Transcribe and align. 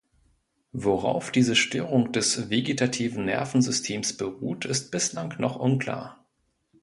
Worauf 0.73 1.29
diese 1.31 1.55
Störung 1.55 2.11
des 2.11 2.49
vegetativen 2.49 3.25
Nervensystems 3.25 4.17
beruht, 4.17 4.65
ist 4.65 4.89
bislang 4.89 5.35
noch 5.37 5.57
unklar. 5.57 6.25